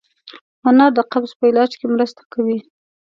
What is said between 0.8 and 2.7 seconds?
د قبض په علاج کې مرسته کوي.